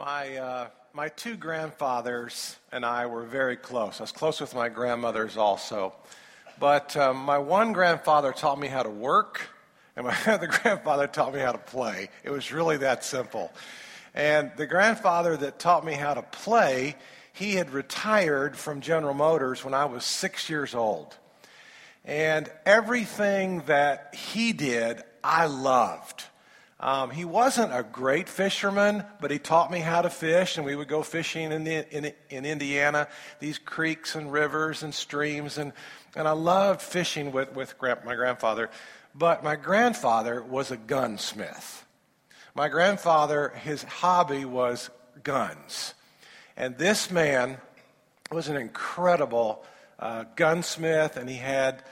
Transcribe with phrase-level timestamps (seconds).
[0.00, 4.00] My, uh, my two grandfathers and I were very close.
[4.00, 5.92] I was close with my grandmothers also.
[6.58, 9.42] But um, my one grandfather taught me how to work,
[9.96, 12.08] and my other grandfather taught me how to play.
[12.24, 13.52] It was really that simple.
[14.14, 16.96] And the grandfather that taught me how to play,
[17.34, 21.14] he had retired from General Motors when I was six years old.
[22.06, 26.24] And everything that he did, I loved.
[26.80, 30.74] Um, he wasn't a great fisherman, but he taught me how to fish, and we
[30.74, 33.06] would go fishing in, the, in, in Indiana,
[33.38, 35.74] these creeks and rivers and streams, and,
[36.16, 38.70] and I loved fishing with, with my grandfather.
[39.14, 41.84] But my grandfather was a gunsmith.
[42.54, 44.88] My grandfather, his hobby was
[45.22, 45.92] guns.
[46.56, 47.58] And this man
[48.32, 49.64] was an incredible
[49.98, 51.82] uh, gunsmith, and he had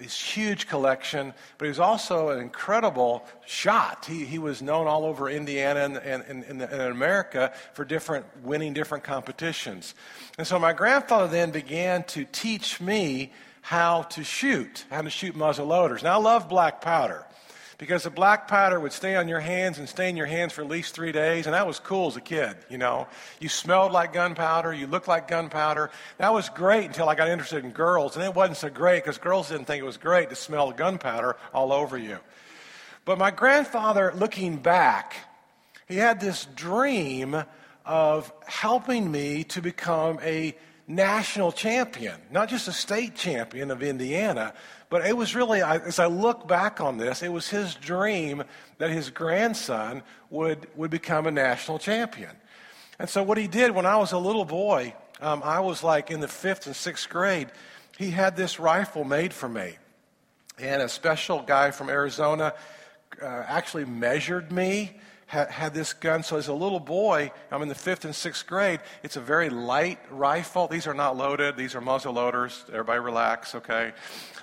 [0.00, 4.06] his huge collection, but he was also an incredible shot.
[4.06, 8.72] He, he was known all over Indiana and, and, and, and, America for different, winning
[8.72, 9.94] different competitions.
[10.38, 15.36] And so my grandfather then began to teach me how to shoot, how to shoot
[15.36, 16.02] muzzle loaders.
[16.02, 17.26] Now I love black powder
[17.78, 20.62] because the black powder would stay on your hands and stay in your hands for
[20.62, 23.06] at least three days, and that was cool as a kid, you know.
[23.38, 25.90] You smelled like gunpowder, you looked like gunpowder.
[26.18, 29.18] That was great until I got interested in girls, and it wasn't so great because
[29.18, 32.18] girls didn't think it was great to smell gunpowder all over you.
[33.04, 35.14] But my grandfather, looking back,
[35.86, 37.42] he had this dream
[37.86, 40.54] of helping me to become a
[40.88, 44.52] national champion, not just a state champion of Indiana,
[44.90, 48.42] but it was really, as I look back on this, it was his dream
[48.78, 52.30] that his grandson would, would become a national champion.
[52.98, 56.10] And so, what he did when I was a little boy, um, I was like
[56.10, 57.48] in the fifth and sixth grade,
[57.96, 59.76] he had this rifle made for me.
[60.58, 62.54] And a special guy from Arizona
[63.22, 66.22] uh, actually measured me had, this gun.
[66.22, 68.80] So as a little boy, I'm in the fifth and sixth grade.
[69.02, 70.66] It's a very light rifle.
[70.68, 71.56] These are not loaded.
[71.56, 72.64] These are muzzle loaders.
[72.68, 73.92] Everybody relax, okay?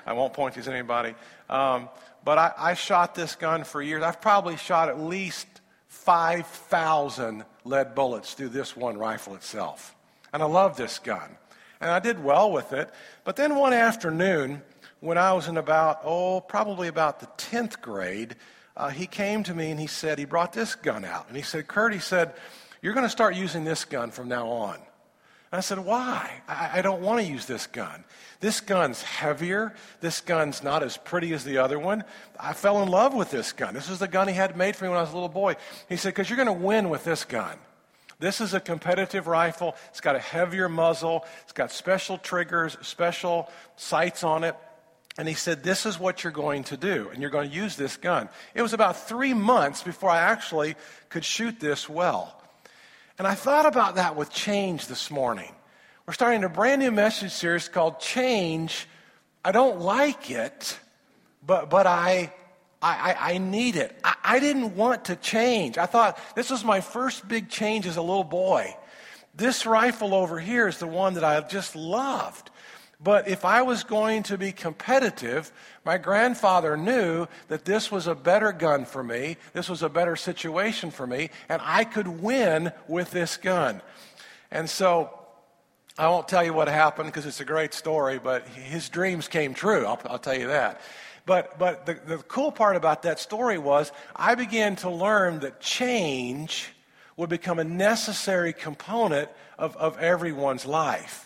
[0.05, 1.15] I won't point these at anybody.
[1.49, 1.89] Um,
[2.23, 4.03] but I, I shot this gun for years.
[4.03, 5.47] I've probably shot at least
[5.87, 9.95] 5,000 lead bullets through this one rifle itself.
[10.33, 11.37] And I love this gun.
[11.81, 12.91] And I did well with it.
[13.23, 14.61] But then one afternoon,
[14.99, 18.35] when I was in about, oh, probably about the 10th grade,
[18.77, 21.27] uh, he came to me and he said, he brought this gun out.
[21.27, 22.33] And he said, Kurt, he said,
[22.81, 24.75] you're going to start using this gun from now on.
[24.75, 26.41] And I said, why?
[26.47, 28.03] I, I don't want to use this gun.
[28.41, 29.73] This gun's heavier.
[30.01, 32.03] This gun's not as pretty as the other one.
[32.39, 33.73] I fell in love with this gun.
[33.73, 35.55] This is the gun he had made for me when I was a little boy.
[35.87, 37.57] He said, because you're going to win with this gun.
[38.19, 39.75] This is a competitive rifle.
[39.89, 41.25] It's got a heavier muzzle.
[41.43, 44.55] It's got special triggers, special sights on it.
[45.17, 47.75] And he said, This is what you're going to do, and you're going to use
[47.75, 48.29] this gun.
[48.53, 50.75] It was about three months before I actually
[51.09, 52.41] could shoot this well.
[53.17, 55.51] And I thought about that with change this morning.
[56.05, 58.87] We're starting a brand new message series called Change.
[59.43, 60.77] I don't like it,
[61.45, 62.33] but, but I,
[62.81, 63.97] I, I need it.
[64.03, 65.77] I, I didn't want to change.
[65.77, 68.75] I thought this was my first big change as a little boy.
[69.33, 72.51] This rifle over here is the one that I just loved.
[73.03, 75.51] But if I was going to be competitive,
[75.83, 80.15] my grandfather knew that this was a better gun for me, this was a better
[80.15, 83.81] situation for me, and I could win with this gun.
[84.49, 85.09] And so
[85.97, 89.53] I won't tell you what happened because it's a great story, but his dreams came
[89.53, 90.81] true, I'll, I'll tell you that.
[91.25, 95.59] But, but the, the cool part about that story was I began to learn that
[95.59, 96.69] change
[97.17, 101.24] would become a necessary component of, of everyone's life.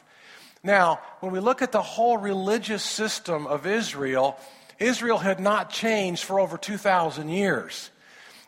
[0.63, 4.37] Now, when we look at the whole religious system of Israel,
[4.77, 7.91] Israel had not changed for over 2,000 years.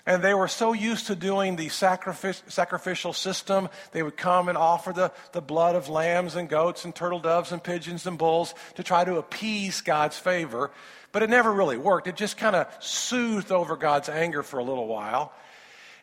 [0.06, 4.94] And they were so used to doing the sacrificial system, they would come and offer
[4.94, 8.84] the, the blood of lambs and goats and turtle doves and pigeons and bulls to
[8.84, 10.72] try to appease God's favor.
[11.12, 12.08] But it never really worked.
[12.08, 15.34] It just kind of soothed over God's anger for a little while.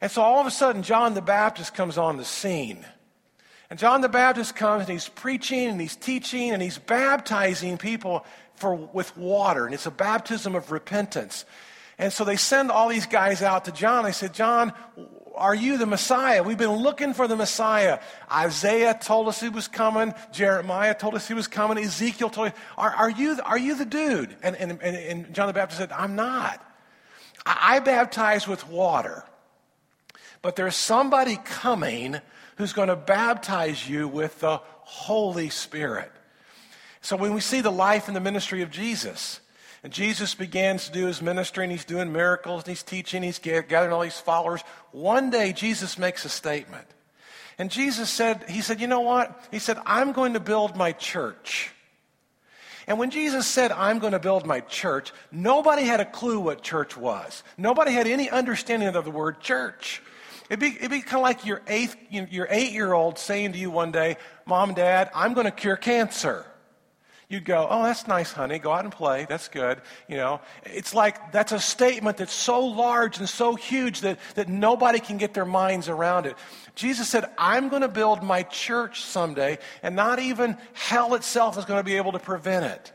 [0.01, 2.85] And so all of a sudden, John the Baptist comes on the scene.
[3.71, 8.25] And John the Baptist comes and he's preaching and he's teaching and he's baptizing people
[8.55, 9.67] for, with water.
[9.67, 11.45] And it's a baptism of repentance.
[11.99, 14.05] And so they send all these guys out to John.
[14.05, 14.73] They said, John,
[15.35, 16.43] are you the Messiah?
[16.43, 18.01] We've been looking for the Messiah.
[18.33, 20.15] Isaiah told us he was coming.
[20.33, 21.79] Jeremiah told us he was coming.
[21.79, 24.37] Ezekiel told us, are, are, you, are you the dude?
[24.43, 26.65] And, and, and John the Baptist said, I'm not.
[27.45, 29.25] I, I baptize with water.
[30.41, 32.21] But there's somebody coming
[32.59, 36.13] who's going to baptize you with the Holy Spirit.
[37.01, 39.41] So when we see the life and the ministry of Jesus,
[39.83, 43.39] and Jesus begins to do his ministry and he's doing miracles and he's teaching, he's
[43.39, 44.63] gathering all these followers.
[44.91, 46.87] One day, Jesus makes a statement.
[47.59, 49.41] And Jesus said, He said, You know what?
[49.51, 51.71] He said, I'm going to build my church.
[52.89, 56.63] And when Jesus said, I'm going to build my church, nobody had a clue what
[56.63, 57.43] church was.
[57.59, 60.03] Nobody had any understanding of the word church.
[60.49, 63.59] It'd be, it'd be kind of like your, eighth, your eight year old saying to
[63.59, 64.17] you one day,
[64.47, 66.47] Mom, Dad, I'm going to cure cancer.
[67.29, 68.59] You'd go, Oh, that's nice, honey.
[68.59, 69.27] Go out and play.
[69.29, 69.83] That's good.
[70.09, 74.49] You know, it's like that's a statement that's so large and so huge that, that
[74.49, 76.37] nobody can get their minds around it.
[76.75, 81.67] Jesus said, I'm going to build my church someday, and not even hell itself is
[81.67, 82.93] going to be able to prevent it.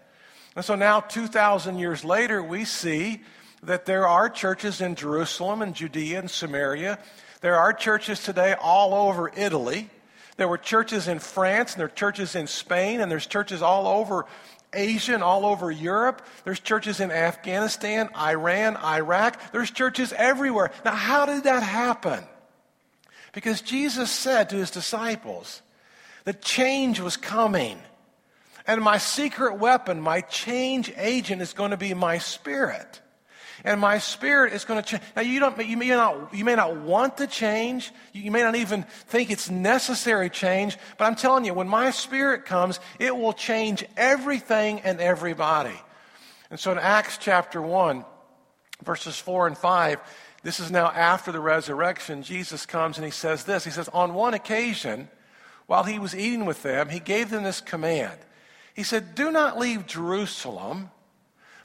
[0.55, 3.21] And so now, 2,000 years later, we see
[3.63, 6.99] that there are churches in Jerusalem and Judea and Samaria.
[7.43, 9.89] There are churches today all over Italy.
[10.37, 13.85] There were churches in France, and there are churches in Spain, and there's churches all
[13.85, 14.25] over
[14.71, 16.25] Asia and all over Europe.
[16.45, 19.51] There's churches in Afghanistan, Iran, Iraq.
[19.51, 20.71] There's churches everywhere.
[20.85, 22.23] Now, how did that happen?
[23.33, 25.61] Because Jesus said to his disciples
[26.23, 27.77] that change was coming.
[28.65, 33.01] And my secret weapon, my change agent, is going to be my spirit.
[33.65, 35.03] And my spirit is going to change.
[35.15, 37.91] Now, you, don't, you, may not, you may not want to change.
[38.11, 40.77] You may not even think it's necessary change.
[40.97, 45.79] But I'm telling you, when my spirit comes, it will change everything and everybody.
[46.49, 48.03] And so in Acts chapter 1,
[48.83, 49.99] verses 4 and 5,
[50.43, 52.21] this is now after the resurrection.
[52.21, 55.07] Jesus comes and he says this He says, On one occasion,
[55.67, 58.19] while he was eating with them, he gave them this command.
[58.73, 60.91] He said, Do not leave Jerusalem,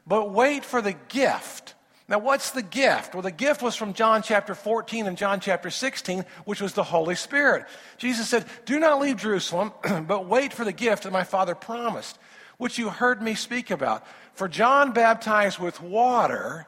[0.06, 1.74] but wait for the gift.
[2.08, 3.14] Now, what's the gift?
[3.14, 6.82] Well, the gift was from John chapter 14 and John chapter 16, which was the
[6.82, 7.66] Holy Spirit.
[7.98, 9.72] Jesus said, Do not leave Jerusalem,
[10.06, 12.18] but wait for the gift that my Father promised,
[12.56, 14.06] which you heard me speak about.
[14.32, 16.66] For John baptized with water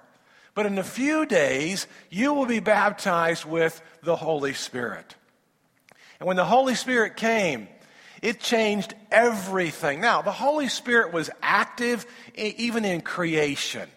[0.55, 5.15] but in a few days, you will be baptized with the Holy Spirit.
[6.19, 7.69] And when the Holy Spirit came,
[8.21, 10.01] it changed everything.
[10.01, 12.05] Now, the Holy Spirit was active
[12.35, 13.89] even in creation.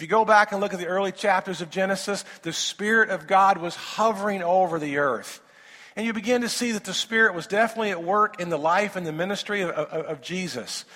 [0.00, 3.26] If you go back and look at the early chapters of Genesis, the Spirit of
[3.26, 5.42] God was hovering over the earth.
[5.94, 8.96] And you begin to see that the Spirit was definitely at work in the life
[8.96, 10.86] and the ministry of, of, of Jesus.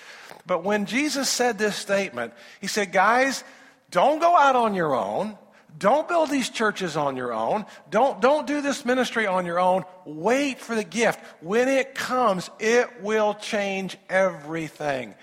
[0.47, 3.43] But when Jesus said this statement, he said, Guys,
[3.91, 5.37] don't go out on your own.
[5.77, 7.67] Don't build these churches on your own.
[7.91, 9.85] Don't, don't do this ministry on your own.
[10.05, 11.19] Wait for the gift.
[11.41, 15.13] When it comes, it will change everything.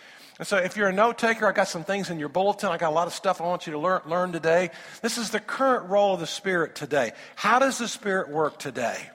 [0.43, 2.69] And so, if you're a note taker, I got some things in your bulletin.
[2.71, 4.71] I got a lot of stuff I want you to learn, learn today.
[5.01, 7.13] This is the current role of the Spirit today.
[7.37, 9.09] How does the Spirit work today?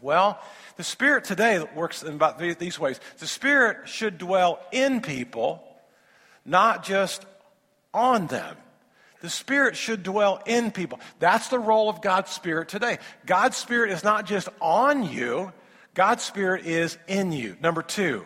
[0.00, 0.40] Well,
[0.78, 2.98] the Spirit today works in about these ways.
[3.18, 5.62] The Spirit should dwell in people,
[6.46, 7.26] not just
[7.92, 8.56] on them.
[9.20, 10.98] The Spirit should dwell in people.
[11.18, 13.00] That's the role of God's Spirit today.
[13.26, 15.52] God's Spirit is not just on you,
[15.92, 17.58] God's Spirit is in you.
[17.60, 18.24] Number two,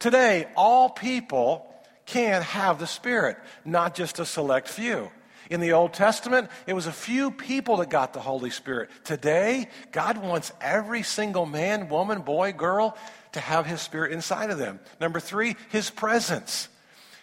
[0.00, 1.72] today, all people
[2.06, 5.10] can have the Spirit, not just a select few.
[5.48, 8.90] In the Old Testament, it was a few people that got the Holy Spirit.
[9.04, 12.96] Today, God wants every single man, woman, boy, girl
[13.32, 14.80] to have His Spirit inside of them.
[15.00, 16.68] Number three, His presence.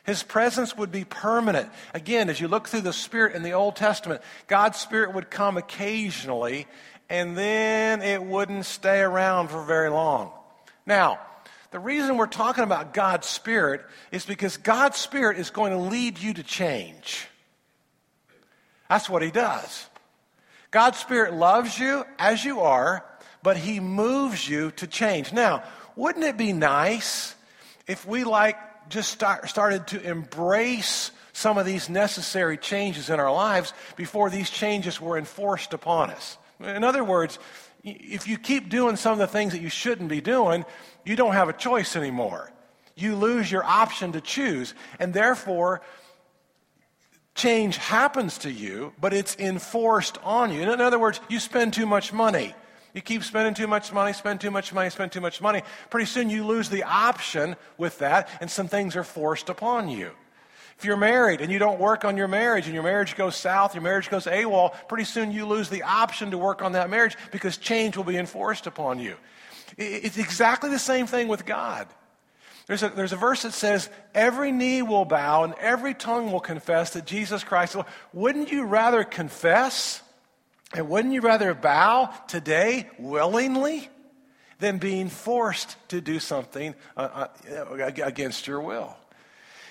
[0.06, 1.70] His presence would be permanent.
[1.94, 5.58] Again, as you look through the Spirit in the Old Testament, God's Spirit would come
[5.58, 6.66] occasionally,
[7.10, 10.32] and then it wouldn't stay around for very long.
[10.86, 11.20] Now,
[11.72, 13.82] the reason we're talking about God's Spirit
[14.12, 17.28] is because God's Spirit is going to lead you to change.
[18.90, 19.86] That's what He does.
[20.72, 23.06] God's Spirit loves you as you are,
[23.44, 25.34] but He moves you to change.
[25.34, 25.64] Now,
[25.96, 27.36] wouldn't it be nice
[27.88, 28.58] if we, like
[28.90, 34.50] just start, started to embrace some of these necessary changes in our lives before these
[34.50, 36.36] changes were enforced upon us.
[36.60, 37.38] In other words,
[37.84, 40.66] if you keep doing some of the things that you shouldn't be doing,
[41.08, 42.52] you don't have a choice anymore.
[42.96, 45.82] You lose your option to choose, and therefore,
[47.34, 50.62] change happens to you, but it's enforced on you.
[50.62, 52.54] In other words, you spend too much money.
[52.94, 55.62] You keep spending too much money, spend too much money, spend too much money.
[55.90, 60.12] Pretty soon you lose the option with that, and some things are forced upon you.
[60.80, 63.74] If you're married and you don't work on your marriage and your marriage goes south,
[63.74, 67.16] your marriage goes AWOL, pretty soon you lose the option to work on that marriage
[67.32, 69.16] because change will be enforced upon you.
[69.78, 71.88] It's exactly the same thing with God.
[72.68, 76.42] There's a, there's a verse that says, Every knee will bow and every tongue will
[76.42, 77.76] confess that Jesus Christ.
[78.14, 80.02] Wouldn't you rather confess
[80.74, 83.90] and wouldn't you rather bow today willingly
[84.60, 88.98] than being forced to do something uh, uh, against your will?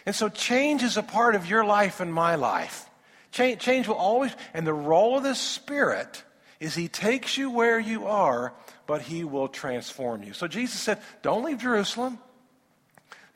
[0.06, 2.88] And so change is a part of your life and my life.
[3.32, 6.22] Change, change will always, and the role of the Spirit
[6.60, 8.54] is he takes you where you are,
[8.86, 10.32] but he will transform you.
[10.32, 12.18] So Jesus said, Don't leave Jerusalem.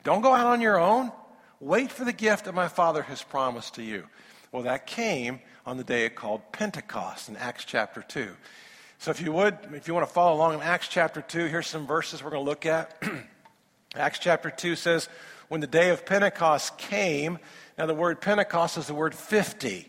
[0.03, 1.11] Don't go out on your own.
[1.59, 4.07] Wait for the gift that my Father has promised to you.
[4.51, 8.29] Well, that came on the day called Pentecost in Acts chapter 2.
[8.97, 11.67] So if you would, if you want to follow along in Acts chapter 2, here's
[11.67, 13.01] some verses we're going to look at.
[13.95, 15.07] Acts chapter 2 says,
[15.49, 17.39] When the day of Pentecost came,
[17.77, 19.87] now the word Pentecost is the word 50.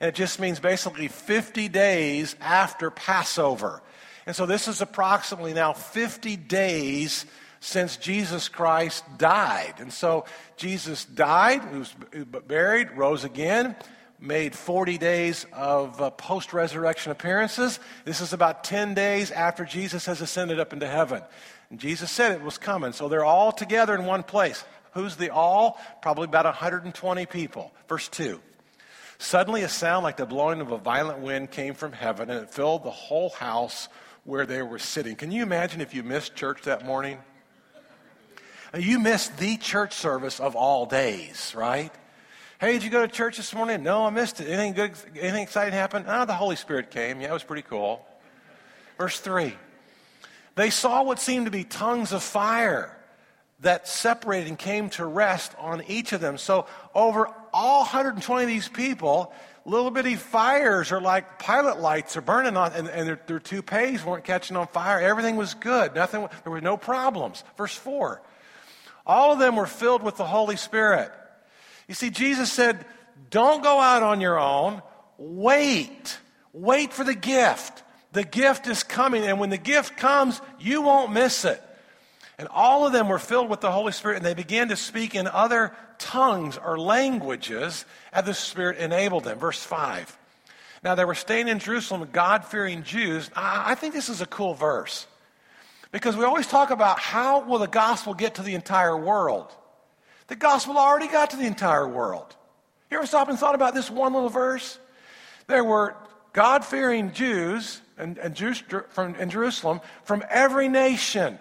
[0.00, 3.82] And it just means basically 50 days after Passover.
[4.26, 7.26] And so this is approximately now 50 days
[7.60, 9.74] since Jesus Christ died.
[9.78, 10.24] And so
[10.56, 11.94] Jesus died, he was
[12.46, 13.76] buried, rose again,
[14.20, 17.80] made 40 days of uh, post resurrection appearances.
[18.04, 21.22] This is about 10 days after Jesus has ascended up into heaven.
[21.70, 22.92] And Jesus said it was coming.
[22.92, 24.64] So they're all together in one place.
[24.92, 25.80] Who's the all?
[26.02, 27.72] Probably about 120 people.
[27.88, 28.40] Verse 2.
[29.18, 32.50] Suddenly, a sound like the blowing of a violent wind came from heaven, and it
[32.50, 33.88] filled the whole house
[34.24, 35.16] where they were sitting.
[35.16, 37.18] Can you imagine if you missed church that morning?
[38.76, 41.92] You missed the church service of all days, right?
[42.60, 43.82] Hey, did you go to church this morning?
[43.82, 44.46] No, I missed it.
[44.48, 46.06] Anything good, anything exciting happened?
[46.08, 47.20] Ah, the Holy Spirit came.
[47.20, 48.06] Yeah, it was pretty cool.
[48.98, 49.54] Verse 3.
[50.54, 52.96] They saw what seemed to be tongues of fire
[53.60, 56.38] that separated and came to rest on each of them.
[56.38, 59.32] So, over all 120 of these people,
[59.64, 64.04] little bitty fires are like pilot lights are burning on, and, and their, their toupees
[64.04, 65.00] weren't catching on fire.
[65.00, 65.94] Everything was good.
[65.94, 67.44] Nothing, there were no problems.
[67.56, 68.22] Verse 4.
[69.06, 71.10] All of them were filled with the Holy Spirit.
[71.88, 72.84] You see, Jesus said,
[73.30, 74.82] Don't go out on your own.
[75.18, 76.18] Wait.
[76.52, 77.82] Wait for the gift.
[78.12, 81.62] The gift is coming, and when the gift comes, you won't miss it.
[82.38, 85.14] And all of them were filled with the Holy Spirit, and they began to speak
[85.14, 89.38] in other tongues or languages as the Spirit enabled them.
[89.38, 90.18] Verse 5.
[90.82, 93.30] Now, they were staying in Jerusalem, God fearing Jews.
[93.36, 95.06] I think this is a cool verse.
[95.92, 99.52] Because we always talk about how will the gospel get to the entire world?
[100.26, 102.34] The gospel already got to the entire world.
[102.90, 104.78] You ever stop and thought about this one little verse?
[105.46, 105.94] There were
[106.32, 111.38] God fearing Jews and, and Jews from, in Jerusalem from every nation.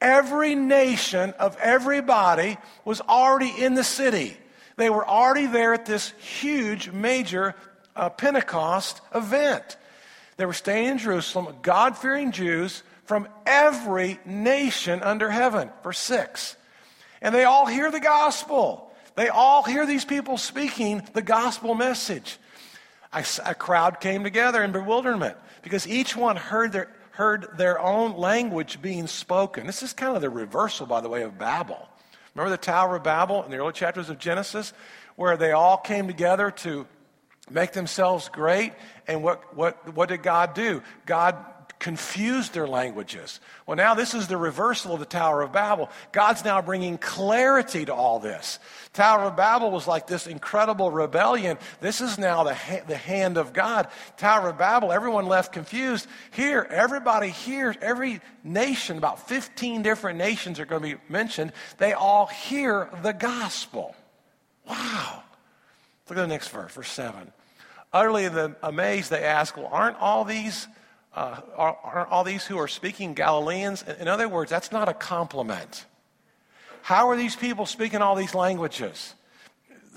[0.00, 4.36] Every nation of everybody was already in the city.
[4.76, 7.54] They were already there at this huge, major
[7.94, 9.76] uh, Pentecost event.
[10.38, 15.68] They were staying in Jerusalem, God fearing Jews from every nation under heaven.
[15.82, 16.56] Verse 6.
[17.20, 18.90] And they all hear the gospel.
[19.16, 22.38] They all hear these people speaking the gospel message.
[23.12, 26.88] A crowd came together in bewilderment because each one heard their,
[27.20, 29.66] heard their own language being spoken.
[29.66, 31.86] This is kind of the reversal, by the way, of Babel.
[32.34, 34.72] Remember the Tower of Babel in the early chapters of Genesis,
[35.16, 36.86] where they all came together to
[37.50, 38.72] make themselves great?
[39.06, 40.82] And what, what, what did God do?
[41.04, 41.36] God
[41.80, 43.40] confused their languages.
[43.66, 45.90] Well, now this is the reversal of the Tower of Babel.
[46.12, 48.60] God's now bringing clarity to all this.
[48.92, 51.58] Tower of Babel was like this incredible rebellion.
[51.80, 53.88] This is now the, ha- the hand of God.
[54.18, 56.06] Tower of Babel, everyone left confused.
[56.32, 61.94] Here, everybody hears, every nation, about 15 different nations are going to be mentioned, they
[61.94, 63.96] all hear the gospel.
[64.68, 65.22] Wow.
[66.08, 67.32] Look at the next verse, verse 7.
[67.92, 68.28] Utterly
[68.62, 70.68] amazed, they ask, Well, aren't all these
[71.14, 73.84] uh, are, all these who are speaking Galileans?
[73.98, 75.86] In other words, that's not a compliment.
[76.82, 79.14] How are these people speaking all these languages?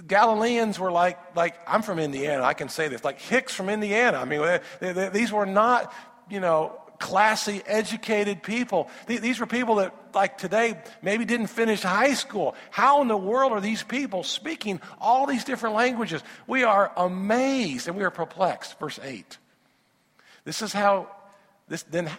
[0.08, 4.18] Galileans were like, like I'm from Indiana, I can say this, like Hicks from Indiana.
[4.18, 4.42] I mean,
[4.80, 5.94] they, they, these were not,
[6.30, 8.90] you know, classy, educated people.
[9.08, 12.56] These were people that, like today, maybe didn't finish high school.
[12.72, 16.24] How in the world are these people speaking all these different languages?
[16.48, 18.80] We are amazed and we are perplexed.
[18.80, 19.38] Verse 8.
[20.46, 21.08] This is how,
[21.68, 22.10] this, then,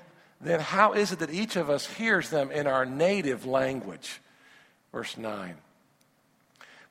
[0.41, 4.21] then how is it that each of us hears them in our native language?
[4.93, 5.55] Verse 9.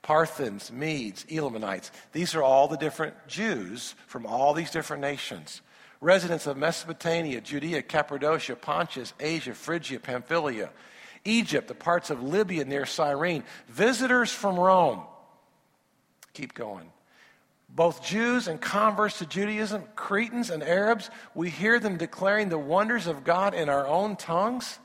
[0.01, 5.61] Parthians, Medes, Elamites, these are all the different Jews from all these different nations.
[6.01, 10.69] Residents of Mesopotamia, Judea, Cappadocia, Pontus, Asia, Phrygia, Pamphylia,
[11.23, 15.03] Egypt, the parts of Libya near Cyrene, visitors from Rome.
[16.33, 16.92] Keep going
[17.75, 23.07] both Jews and converts to Judaism, Cretans and Arabs, we hear them declaring the wonders
[23.07, 24.77] of God in our own tongues.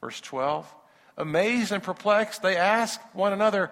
[0.00, 0.72] Verse 12.
[1.16, 3.70] Amazed and perplexed, they ask one another,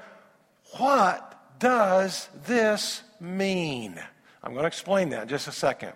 [0.76, 4.00] What does this mean?
[4.42, 5.92] I'm going to explain that in just a second.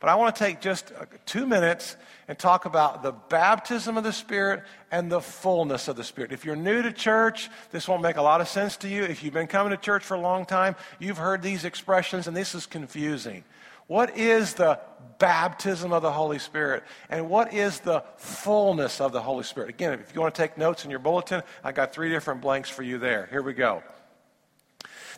[0.00, 1.96] But I want to take just uh, two minutes
[2.28, 6.32] and talk about the baptism of the Spirit and the fullness of the Spirit.
[6.32, 9.04] If you're new to church, this won't make a lot of sense to you.
[9.04, 12.36] If you've been coming to church for a long time, you've heard these expressions, and
[12.36, 13.44] this is confusing.
[13.86, 14.80] What is the
[15.18, 16.82] baptism of the Holy Spirit?
[17.08, 19.70] And what is the fullness of the Holy Spirit?
[19.70, 22.68] Again, if you want to take notes in your bulletin, I got three different blanks
[22.68, 23.28] for you there.
[23.30, 23.82] Here we go.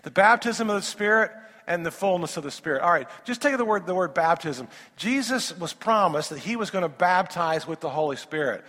[0.02, 1.32] The baptism of the Spirit
[1.68, 2.82] and the fullness of the Spirit.
[2.82, 4.66] All right, just take the word, the word baptism.
[4.96, 8.64] Jesus was promised that he was going to baptize with the Holy Spirit.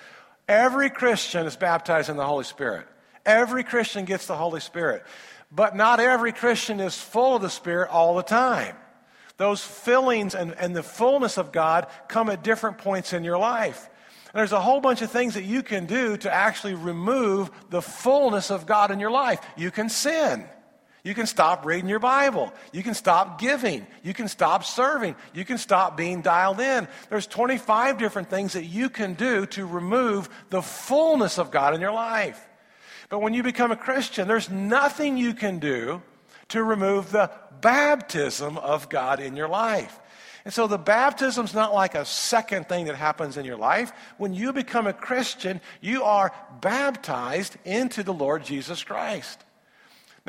[0.48, 2.86] Every Christian is baptized in the Holy Spirit.
[3.26, 5.04] Every Christian gets the Holy Spirit.
[5.52, 8.76] But not every Christian is full of the Spirit all the time.
[9.38, 13.90] Those fillings and, and the fullness of God come at different points in your life.
[14.34, 17.82] And there's a whole bunch of things that you can do to actually remove the
[17.82, 19.40] fullness of God in your life.
[19.56, 20.46] You can sin.
[21.04, 22.52] You can stop reading your Bible.
[22.74, 23.88] You can stop giving.
[24.04, 25.16] You can stop serving.
[25.34, 26.88] You can stop being dialed in.
[27.10, 31.82] There's 25 different things that you can do to remove the fullness of God in
[31.82, 32.46] your life.
[33.10, 36.02] But when you become a Christian, there's nothing you can do
[36.50, 40.00] to remove the baptism of God in your life.
[40.46, 43.92] And so the baptism's not like a second thing that happens in your life.
[44.18, 49.44] When you become a Christian, you are baptized into the Lord Jesus Christ.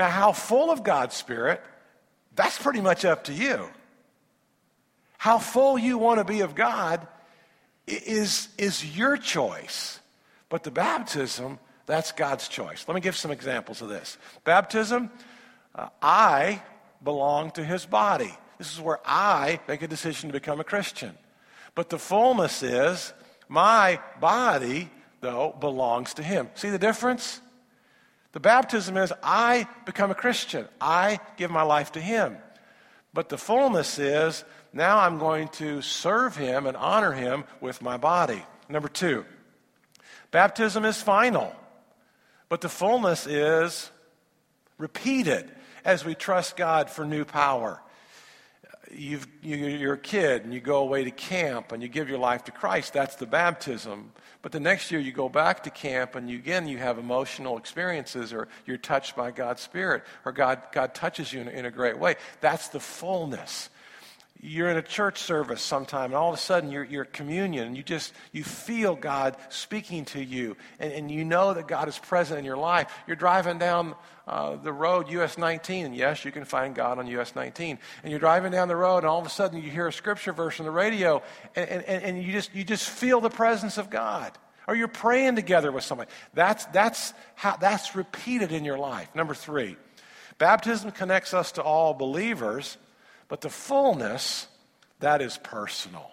[0.01, 1.61] Now, how full of God's Spirit,
[2.35, 3.69] that's pretty much up to you.
[5.19, 7.07] How full you want to be of God
[7.87, 10.01] is, is your choice.
[10.49, 12.87] But the baptism, that's God's choice.
[12.89, 14.17] Let me give some examples of this.
[14.45, 15.11] Baptism,
[15.75, 16.63] uh, I
[17.05, 18.33] belong to his body.
[18.57, 21.13] This is where I make a decision to become a Christian.
[21.75, 23.13] But the fullness is
[23.51, 24.89] my body,
[25.21, 26.49] though, belongs to him.
[26.55, 27.43] See the difference?
[28.33, 32.37] The baptism is I become a Christian, I give my life to him.
[33.13, 37.97] But the fullness is now I'm going to serve him and honor him with my
[37.97, 38.43] body.
[38.69, 39.25] Number two,
[40.31, 41.55] baptism is final,
[42.49, 43.91] but the fullness is
[44.79, 45.51] repeated
[45.85, 47.83] as we trust God for new power.
[48.93, 52.19] You've, you, are a kid and you go away to camp and you give your
[52.19, 52.93] life to Christ.
[52.93, 54.13] That's the baptism.
[54.43, 57.59] But the next year you go back to camp and you, again you have emotional
[57.59, 61.71] experiences or you're touched by God's Spirit or God, God touches you in, in a
[61.71, 62.17] great way.
[62.41, 63.69] That's the fullness
[64.43, 67.77] you're in a church service sometime and all of a sudden you're, you're communion and
[67.77, 71.99] you just you feel god speaking to you and, and you know that god is
[71.99, 72.93] present in your life.
[73.07, 73.95] You're driving down
[74.27, 78.11] uh, the road us 19 and yes you can find god on us 19 and
[78.11, 80.59] you're driving down the road and all of a sudden you hear a scripture verse
[80.59, 81.23] on the radio
[81.55, 84.33] and, and, and you, just, you just feel the presence of god.
[84.69, 86.11] Or you're praying together with somebody.
[86.33, 89.09] That's, that's, how, that's repeated in your life.
[89.15, 89.77] Number three
[90.39, 92.79] baptism connects us to all believers
[93.31, 94.49] but the fullness,
[94.99, 96.11] that is personal.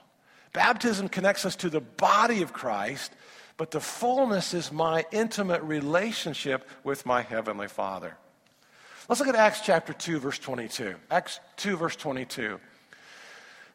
[0.54, 3.12] Baptism connects us to the body of Christ,
[3.58, 8.16] but the fullness is my intimate relationship with my Heavenly Father.
[9.10, 10.96] Let's look at Acts chapter 2, verse 22.
[11.10, 12.60] Acts 2, verse 22.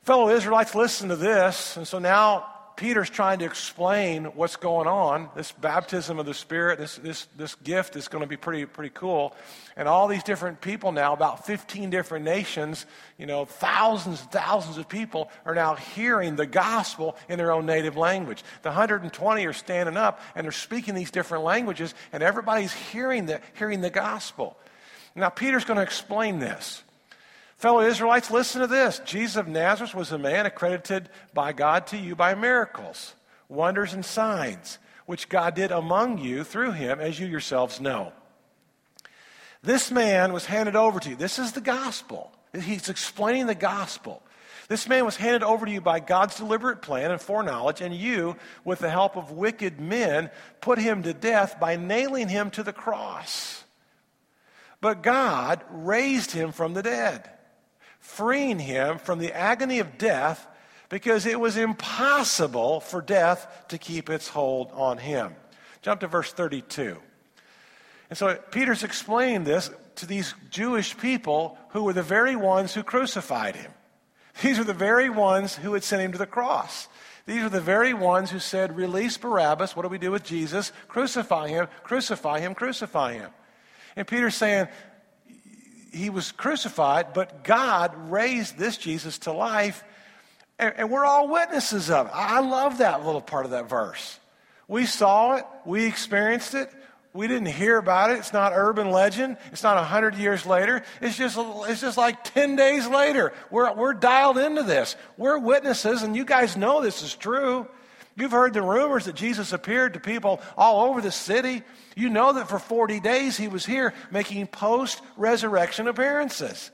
[0.05, 1.77] Fellow Israelites, listen to this.
[1.77, 5.29] And so now Peter's trying to explain what's going on.
[5.37, 8.93] This baptism of the Spirit, this, this, this gift is going to be pretty, pretty
[8.95, 9.35] cool.
[9.77, 12.87] And all these different people now, about 15 different nations,
[13.19, 17.67] you know, thousands and thousands of people are now hearing the gospel in their own
[17.67, 18.43] native language.
[18.63, 23.41] The 120 are standing up and they're speaking these different languages, and everybody's hearing the,
[23.55, 24.57] hearing the gospel.
[25.15, 26.83] Now, Peter's going to explain this.
[27.63, 29.01] Fellow Israelites, listen to this.
[29.05, 33.15] Jesus of Nazareth was a man accredited by God to you by miracles,
[33.49, 38.13] wonders, and signs, which God did among you through him, as you yourselves know.
[39.63, 41.15] This man was handed over to you.
[41.15, 42.33] This is the gospel.
[42.53, 44.25] He's explaining the gospel.
[44.67, 48.35] This man was handed over to you by God's deliberate plan and foreknowledge, and you,
[48.65, 52.73] with the help of wicked men, put him to death by nailing him to the
[52.73, 53.63] cross.
[54.81, 57.31] But God raised him from the dead
[58.03, 60.47] freeing him from the agony of death
[60.91, 65.35] because it was impossible for death to keep its hold on him.
[65.81, 66.99] Jump to verse 32.
[68.11, 72.83] And so Peter's explaining this to these Jewish people who were the very ones who
[72.83, 73.71] crucified him.
[74.43, 76.89] These are the very ones who had sent him to the cross.
[77.25, 79.77] These are the very ones who said, Release Barabbas.
[79.77, 80.73] What do we do with Jesus?
[80.89, 83.31] Crucify him, crucify him, crucify him.
[83.97, 84.69] And Peter's saying,
[85.93, 89.85] he was crucified, but God raised this Jesus to life,
[90.59, 92.13] and, and we're all witnesses of it.
[92.15, 94.19] I love that little part of that verse.
[94.69, 96.71] We saw it, we experienced it,
[97.15, 98.19] we didn't hear about it.
[98.19, 99.37] It's not urban legend.
[99.53, 100.83] It's not 100 years later.
[101.03, 103.35] It's just, it's just like 10 days later.
[103.51, 104.97] We're, we're dialed into this.
[105.19, 107.69] We're witnesses, and you guys know this is true.
[108.15, 111.63] You've heard the rumors that Jesus appeared to people all over the city.
[111.97, 116.71] You know that for 40 days he was here making post resurrection appearances.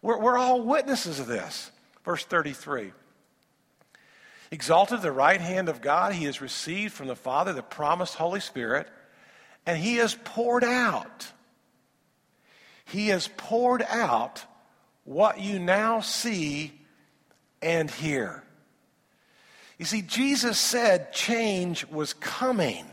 [0.00, 1.70] We're, we're all witnesses of this.
[2.04, 2.92] Verse 33
[4.50, 8.40] Exalted the right hand of God, he has received from the Father the promised Holy
[8.40, 8.88] Spirit,
[9.64, 11.26] and he has poured out.
[12.84, 14.44] He has poured out
[15.04, 16.72] what you now see
[17.62, 18.42] and hear.
[19.80, 22.84] You see, Jesus said change was coming.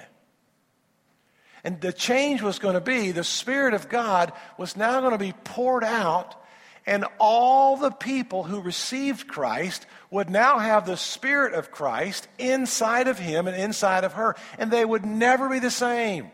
[1.66, 5.18] And the change was going to be the Spirit of God was now going to
[5.18, 6.42] be poured out,
[6.86, 13.10] and all the people who received Christ would now have the Spirit of Christ inside
[13.10, 16.32] of him and inside of her, and they would never be the same.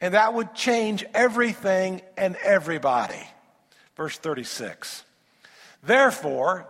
[0.00, 3.22] And that would change everything and everybody.
[3.96, 5.04] Verse 36.
[5.82, 6.66] Therefore,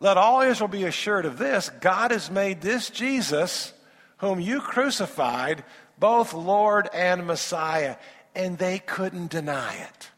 [0.00, 3.72] let all Israel be assured of this God has made this Jesus,
[4.18, 5.62] whom you crucified,
[5.98, 7.96] both Lord and Messiah.
[8.34, 10.10] And they couldn't deny it.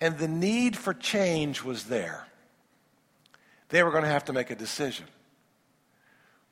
[0.00, 2.26] And the need for change was there.
[3.68, 5.06] They were going to have to make a decision.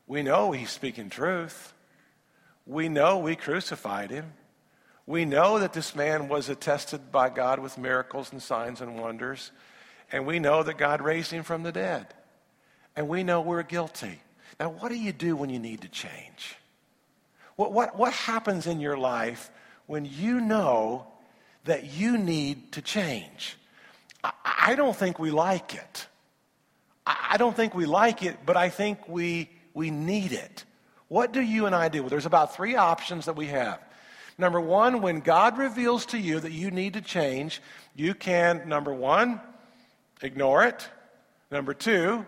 [0.06, 1.74] We know he's speaking truth.
[2.64, 4.32] We know we crucified him.
[5.04, 9.50] We know that this man was attested by God with miracles and signs and wonders.
[10.12, 12.14] And we know that God raised him from the dead.
[12.96, 14.20] And we know we're guilty.
[14.60, 16.56] Now, what do you do when you need to change?
[17.56, 19.50] What, what, what happens in your life
[19.86, 21.06] when you know
[21.64, 23.56] that you need to change?
[24.22, 26.06] I, I don't think we like it.
[27.06, 30.64] I, I don't think we like it, but I think we, we need it.
[31.08, 32.02] What do you and I do?
[32.02, 33.80] Well, there's about three options that we have.
[34.38, 37.60] Number one, when God reveals to you that you need to change,
[37.94, 39.40] you can, number one,
[40.22, 40.88] ignore it.
[41.50, 42.24] Number two,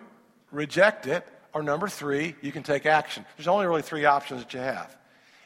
[0.54, 1.26] reject it.
[1.52, 3.24] Or number three, you can take action.
[3.36, 4.96] There's only really three options that you have.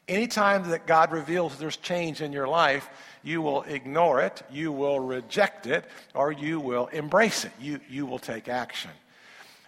[0.06, 2.88] Anytime that God reveals there's change in your life,
[3.22, 7.52] you will ignore it, you will reject it, or you will embrace it.
[7.60, 8.90] You, you will take action.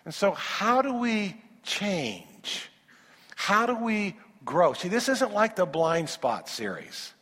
[0.07, 2.71] And so, how do we change?
[3.37, 4.73] How do we grow?
[4.73, 7.13] See, this isn't like the blind spot series.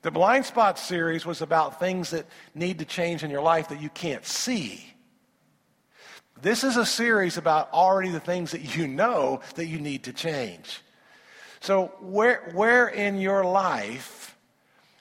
[0.00, 3.80] The blind spot series was about things that need to change in your life that
[3.82, 4.86] you can't see.
[6.40, 10.12] This is a series about already the things that you know that you need to
[10.12, 10.80] change.
[11.60, 14.36] So, where, where in your life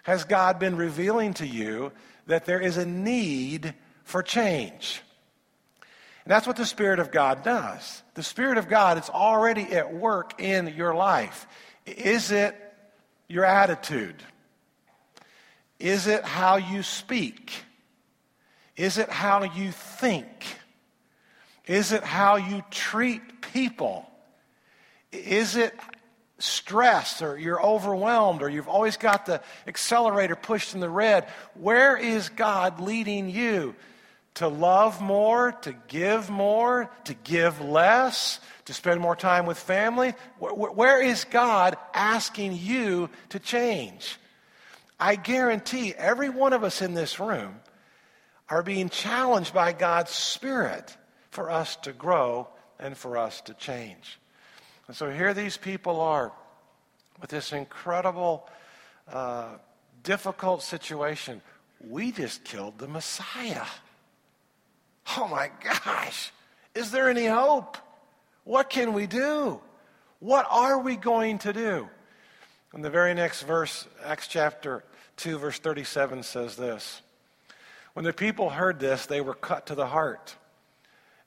[0.04, 1.92] has God been revealing to you
[2.26, 5.02] that there is a need for change?
[6.26, 8.02] And that's what the Spirit of God does.
[8.16, 11.48] The Spirit of God is already at work in your life.
[11.86, 12.56] Is it
[13.28, 14.24] your attitude?
[15.80, 17.54] Is it how you speak?
[18.76, 20.57] Is it how you think?
[21.68, 24.10] Is it how you treat people?
[25.12, 25.74] Is it
[26.40, 31.98] stress or you're overwhelmed or you've always got the accelerator pushed in the red, where
[31.98, 33.76] is God leading you?
[34.36, 40.14] To love more, to give more, to give less, to spend more time with family?
[40.40, 44.18] Where is God asking you to change?
[45.00, 47.60] I guarantee every one of us in this room
[48.48, 50.96] are being challenged by God's Spirit
[51.38, 52.48] for us to grow
[52.80, 54.18] and for us to change.
[54.88, 56.32] And so here these people are
[57.22, 58.50] with this incredible,
[59.14, 59.50] uh,
[60.02, 61.44] difficult situation.
[61.88, 63.68] We just killed the Messiah.
[65.16, 66.32] Oh my gosh,
[66.74, 67.78] is there any hope?
[68.44, 69.62] What can we do?
[70.18, 71.88] What are we going to do?
[72.74, 74.84] And the very next verse, Acts chapter
[75.18, 77.04] 2, verse 37 says this
[77.94, 80.36] When the people heard this, they were cut to the heart.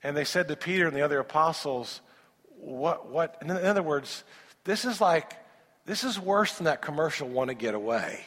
[0.02, 2.00] And they said to Peter and the other apostles,
[2.58, 4.24] what, what, in other words,
[4.64, 5.34] this is like,
[5.86, 8.20] this is worse than that commercial want to get away.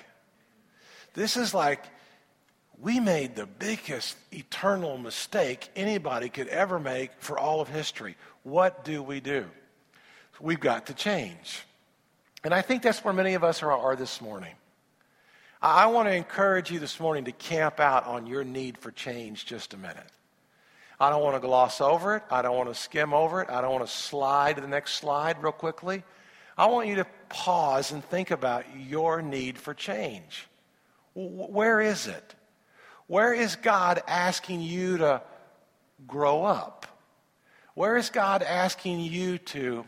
[1.14, 1.84] This is like,
[2.82, 8.18] we made the biggest eternal mistake anybody could ever make for all of history.
[8.44, 9.46] What do we do?
[10.42, 11.62] We've got to change.
[12.44, 14.54] And I think that's where many of us are, are this morning.
[15.62, 19.46] I want to encourage you this morning to camp out on your need for change
[19.46, 20.10] just a minute.
[21.04, 22.24] I don't want to gloss over it.
[22.32, 23.50] I don't want to skim over it.
[23.50, 26.02] I don't want to slide to the next slide real quickly.
[26.58, 30.48] I want you to pause and think about your need for change.
[31.14, 32.36] Where is it?
[33.08, 35.22] Where is God asking you to
[36.08, 36.88] grow up?
[37.74, 39.84] Where is God asking you to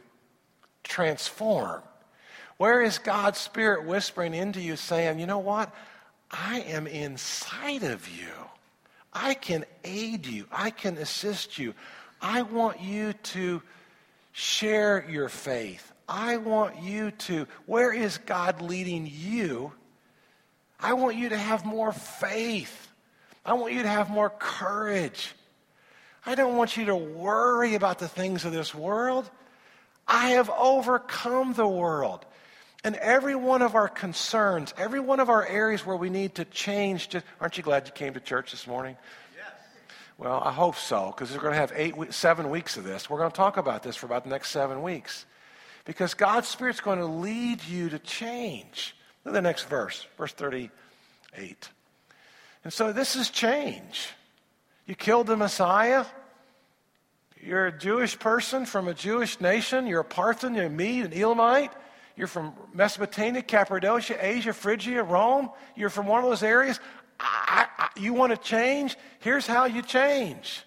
[0.83, 1.81] transform?
[2.57, 5.73] Where is God's Spirit whispering into you saying, you know what?
[6.29, 8.33] I am inside of you.
[9.15, 11.73] I can aid you, I can assist you.
[12.21, 13.61] I want you to
[14.33, 15.93] share your faith.
[16.07, 19.71] I want you to, where is God leading you?
[20.79, 22.91] I want you to have more faith.
[23.45, 25.33] I want you to have more courage.
[26.25, 29.29] I don't want you to worry about the things of this world.
[30.07, 32.25] I have overcome the world.
[32.85, 36.45] And every one of our concerns, every one of our areas where we need to
[36.45, 38.95] change, just, aren't you glad you came to church this morning?
[39.35, 39.47] Yes.
[40.19, 43.09] Well, I hope so, because we're going to have eight, seven weeks of this.
[43.09, 45.25] We're going to talk about this for about the next seven weeks.
[45.85, 48.95] Because God's Spirit's going to lead you to change.
[49.23, 51.69] Look at the next verse, verse 38.
[52.63, 54.09] And so this is change.
[54.85, 56.05] You killed the Messiah.
[57.41, 59.87] You're a Jewish person from a Jewish nation.
[59.87, 61.71] You're a Parthian, you're a Mede, an Elamite.
[62.15, 65.49] You're from Mesopotamia, Cappadocia, Asia, Phrygia, Rome.
[65.75, 66.79] You're from one of those areas.
[67.19, 68.97] I, I, you want to change?
[69.19, 70.63] Here's how you change.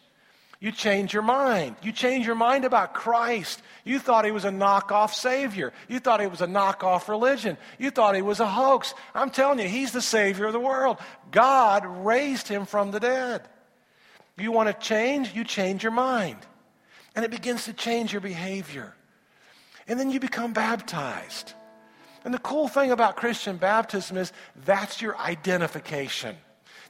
[0.60, 1.76] You change your mind.
[1.82, 3.62] You change your mind about Christ.
[3.84, 5.72] You thought he was a knockoff Savior.
[5.88, 7.56] You thought he was a knockoff religion.
[7.78, 8.92] You thought he was a hoax.
[9.14, 10.98] I'm telling you, he's the Savior of the world.
[11.30, 13.42] God raised him from the dead.
[14.36, 15.32] You want to change?
[15.32, 16.38] You change your mind.
[17.14, 18.94] And it begins to change your behavior.
[19.88, 21.54] And then you become baptized.
[22.24, 24.32] And the cool thing about Christian baptism is
[24.64, 26.36] that's your identification.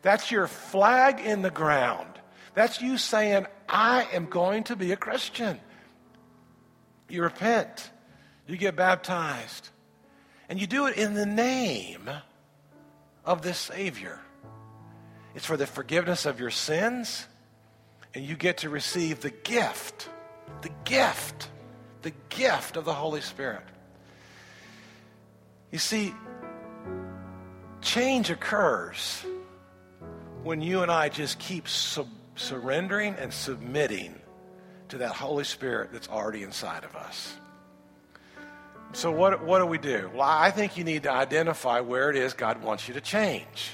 [0.03, 2.09] That's your flag in the ground.
[2.55, 5.61] That's you saying, I am going to be a Christian.
[7.09, 7.91] You repent,
[8.47, 9.69] you get baptized,
[10.49, 12.11] and you do it in the name
[13.25, 14.19] of this Savior.
[15.35, 17.27] It's for the forgiveness of your sins,
[18.15, 20.09] and you get to receive the gift,
[20.63, 21.48] the gift,
[22.03, 23.65] the gift of the Holy Spirit.
[25.71, 26.15] You see,
[27.81, 29.25] change occurs
[30.43, 34.15] when you and I just keep sub- surrendering and submitting
[34.89, 37.35] to that Holy Spirit that's already inside of us.
[38.93, 40.11] So, what, what do we do?
[40.15, 43.73] Well, I think you need to identify where it is God wants you to change.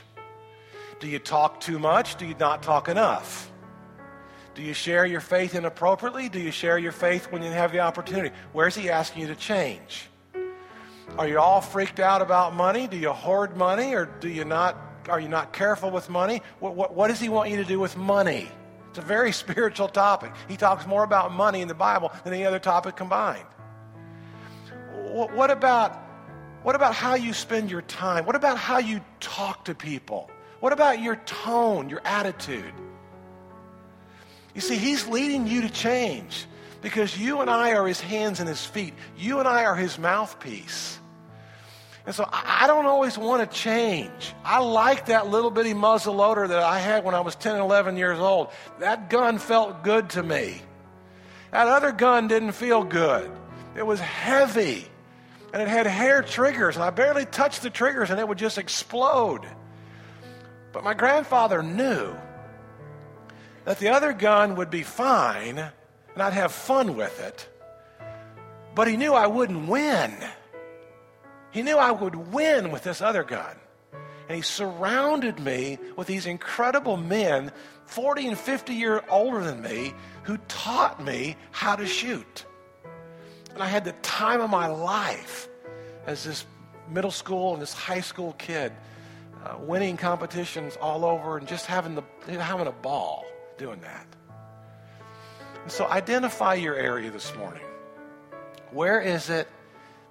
[0.98, 2.16] Do you talk too much?
[2.16, 3.50] Do you not talk enough?
[4.54, 6.28] Do you share your faith inappropriately?
[6.28, 8.34] Do you share your faith when you have the opportunity?
[8.52, 10.08] Where's He asking you to change?
[11.18, 12.86] Are you all freaked out about money?
[12.86, 14.76] Do you hoard money or do you not
[15.08, 16.40] are you not careful with money?
[16.60, 18.48] What, what, what does he want you to do with money?
[18.88, 20.32] It's a very spiritual topic.
[20.48, 23.46] He talks more about money in the Bible than any other topic combined.
[25.12, 26.00] What, what about
[26.62, 28.24] what about how you spend your time?
[28.24, 30.30] What about how you talk to people?
[30.60, 32.72] What about your tone, your attitude?
[34.54, 36.46] You see, he's leading you to change
[36.80, 38.94] because you and I are his hands and his feet.
[39.16, 40.98] You and I are his mouthpiece.
[42.06, 44.34] And so I don't always want to change.
[44.44, 47.62] I like that little bitty muzzle loader that I had when I was 10 and
[47.62, 48.50] 11 years old.
[48.78, 50.60] That gun felt good to me.
[51.50, 53.30] That other gun didn't feel good.
[53.74, 54.86] It was heavy
[55.54, 58.58] and it had hair triggers, and I barely touched the triggers and it would just
[58.58, 59.46] explode.
[60.72, 62.14] But my grandfather knew
[63.64, 65.58] that the other gun would be fine
[66.14, 67.48] and I'd have fun with it,
[68.74, 70.16] but he knew I wouldn't win.
[71.50, 73.56] He knew I would win with this other gun.
[74.28, 77.52] And he surrounded me with these incredible men,
[77.86, 82.46] 40 and 50 years older than me, who taught me how to shoot.
[83.52, 85.48] And I had the time of my life
[86.06, 86.46] as this
[86.88, 88.72] middle school and this high school kid,
[89.44, 92.02] uh, winning competitions all over and just having, the,
[92.40, 93.24] having a ball
[93.58, 94.06] doing that.
[95.62, 97.62] And so identify your area this morning.
[98.70, 99.48] Where is it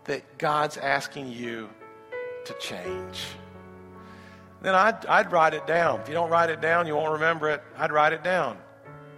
[0.06, 1.70] that God's asking you
[2.46, 3.26] to change.
[4.62, 6.02] Then I'd, I'd write it down.
[6.02, 7.62] If you don't write it down, you won't remember it.
[7.78, 8.58] I'd write it down.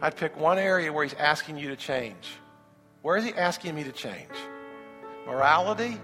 [0.02, 2.38] I'd pick one area where He's asking you to change.
[3.02, 4.32] Where is He asking me to change?
[5.26, 6.00] Morality?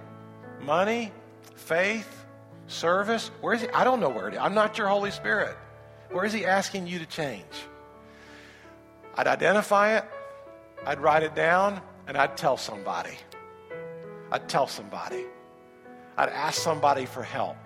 [0.62, 1.12] Money?
[1.56, 2.26] Faith?
[2.68, 3.30] Service?
[3.42, 3.70] Where is He?
[3.70, 4.40] I don't know where it is.
[4.40, 5.56] I'm not your Holy Spirit.
[6.12, 7.46] Where is He asking you to change?
[9.16, 10.06] I'd identify it,
[10.86, 13.18] I'd write it down, and I'd tell somebody.
[14.32, 15.26] I'd tell somebody.
[16.18, 17.58] I'd ask somebody for help.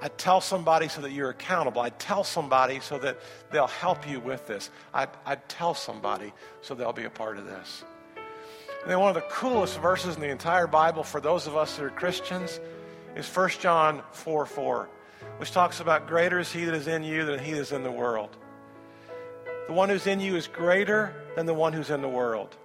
[0.00, 1.82] I'd tell somebody so that you're accountable.
[1.82, 3.18] I'd tell somebody so that
[3.50, 4.70] they'll help you with this.
[4.94, 7.84] I'd, I'd tell somebody so they'll be a part of this.
[8.82, 11.76] And then one of the coolest verses in the entire Bible for those of us
[11.76, 12.60] that are Christians
[13.16, 14.88] is 1 John 4 4,
[15.38, 17.82] which talks about greater is he that is in you than he that is in
[17.82, 18.36] the world.
[19.68, 22.56] The one who's in you is greater than the one who's in the world.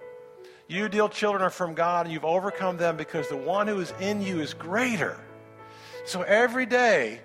[0.66, 3.92] You, dear children, are from God, and you've overcome them because the one who is
[4.00, 5.20] in you is greater.
[6.06, 7.20] So every day,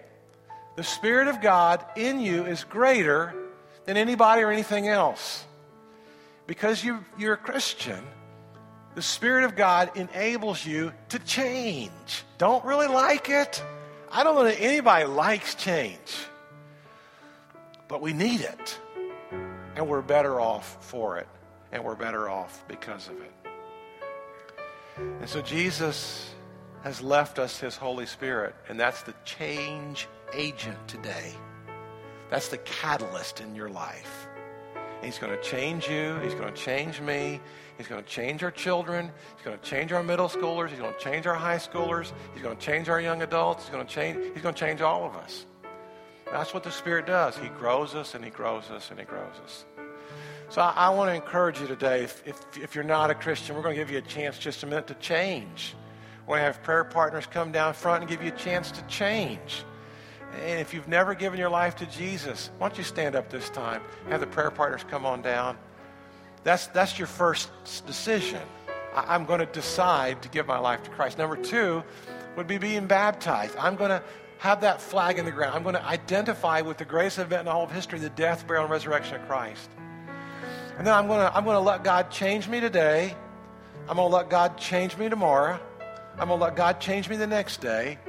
[0.76, 3.34] the Spirit of God in you is greater
[3.86, 5.46] than anybody or anything else.
[6.46, 8.04] Because you, you're a Christian,
[8.96, 12.26] the Spirit of God enables you to change.
[12.38, 13.64] Don't really like it.
[14.12, 16.26] I don't know that anybody likes change,
[17.88, 18.78] but we need it.
[19.80, 21.28] And we're better off for it.
[21.72, 23.32] And we're better off because of it.
[24.98, 26.34] And so Jesus
[26.84, 31.34] has left us his Holy Spirit, and that's the change agent today.
[32.30, 34.28] That's the catalyst in your life.
[35.02, 36.20] He's going to change you.
[36.22, 37.40] He's going to change me.
[37.78, 39.10] He's going to change our children.
[39.38, 40.72] He's going to change our middle schoolers.
[40.72, 42.12] He's going to change our high schoolers.
[42.34, 43.64] He's going to change our young adults.
[43.64, 45.46] He's going to change, he's going to change all of us.
[46.32, 47.38] That's what the Spirit does.
[47.38, 49.66] He grows us and He grows us and He grows us.
[50.50, 53.56] So I, I want to encourage you today, if, if, if you're not a Christian,
[53.56, 55.76] we're going to give you a chance just a minute to change.
[56.26, 58.82] We're going to have prayer partners come down front and give you a chance to
[58.84, 59.64] change.
[60.46, 63.50] And if you've never given your life to Jesus, why don't you stand up this
[63.50, 63.82] time?
[64.10, 65.58] Have the prayer partners come on down.
[66.44, 67.52] That's, that's your first
[67.86, 68.42] decision.
[68.96, 71.18] I, I'm going to decide to give my life to Christ.
[71.18, 71.84] Number two
[72.36, 73.56] would be being baptized.
[73.58, 74.04] I'm going to
[74.40, 75.54] have that flag in the ground.
[75.54, 78.64] I'm going to identify with the greatest event in all of history, the death, burial,
[78.64, 79.70] and resurrection of Christ.
[80.78, 83.14] And then I'm going to, I'm going to let God change me today.
[83.90, 85.60] I'm going to let God change me tomorrow.
[86.14, 88.00] I'm going to let God change me the next day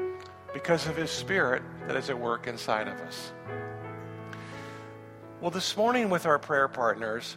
[0.54, 3.32] because of His Spirit that is at work inside of us.
[5.40, 7.36] Well, this morning with our prayer partners,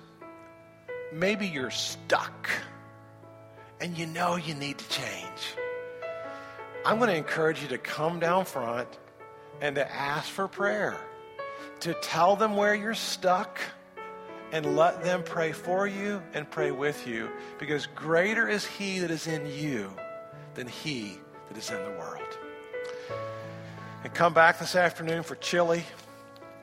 [1.11, 2.47] maybe you're stuck
[3.81, 5.55] and you know you need to change.
[6.85, 8.89] I'm going to encourage you to come down front
[9.61, 10.97] and to ask for prayer,
[11.81, 13.61] to tell them where you're stuck
[14.51, 19.11] and let them pray for you and pray with you because greater is He that
[19.11, 19.91] is in you
[20.55, 21.17] than He
[21.47, 22.37] that is in the world.
[24.03, 25.85] And come back this afternoon for chili.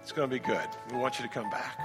[0.02, 0.68] It's going to be good.
[0.90, 1.78] We want you to come back.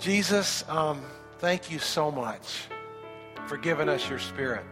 [0.00, 1.00] Jesus, um,
[1.38, 2.64] thank you so much
[3.46, 4.64] for giving us your spirit.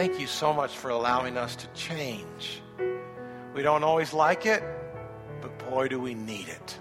[0.00, 2.62] Thank you so much for allowing us to change.
[3.54, 4.62] We don't always like it,
[5.42, 6.78] but boy, do we need it.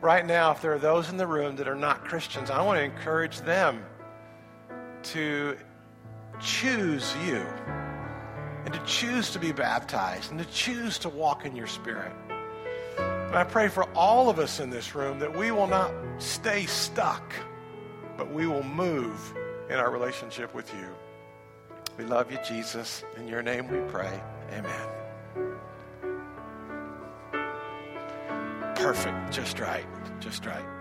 [0.00, 2.78] Right now, if there are those in the room that are not Christians, I want
[2.78, 3.84] to encourage them
[5.02, 5.58] to
[6.40, 7.44] choose you
[8.64, 12.12] and to choose to be baptized and to choose to walk in your spirit.
[12.96, 16.64] And I pray for all of us in this room that we will not stay
[16.64, 17.34] stuck,
[18.16, 19.34] but we will move
[19.68, 20.88] in our relationship with you.
[21.96, 23.04] We love you, Jesus.
[23.16, 24.20] In your name we pray.
[24.52, 24.88] Amen.
[28.74, 29.30] Perfect.
[29.30, 29.84] Just right.
[30.20, 30.79] Just right.